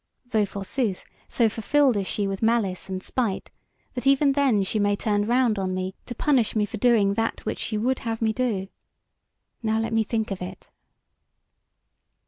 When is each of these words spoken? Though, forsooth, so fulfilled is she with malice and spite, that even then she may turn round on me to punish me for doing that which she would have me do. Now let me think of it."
Though, 0.25 0.47
forsooth, 0.47 1.05
so 1.27 1.47
fulfilled 1.47 1.95
is 1.95 2.07
she 2.07 2.25
with 2.25 2.41
malice 2.41 2.89
and 2.89 3.03
spite, 3.03 3.51
that 3.93 4.07
even 4.07 4.31
then 4.31 4.63
she 4.63 4.79
may 4.79 4.95
turn 4.95 5.27
round 5.27 5.59
on 5.59 5.75
me 5.75 5.93
to 6.07 6.15
punish 6.15 6.55
me 6.55 6.65
for 6.65 6.77
doing 6.77 7.13
that 7.13 7.45
which 7.45 7.59
she 7.59 7.77
would 7.77 7.99
have 7.99 8.19
me 8.19 8.33
do. 8.33 8.67
Now 9.61 9.79
let 9.79 9.93
me 9.93 10.03
think 10.03 10.31
of 10.31 10.41
it." 10.41 10.71